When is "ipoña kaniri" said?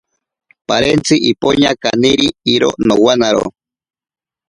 1.31-2.27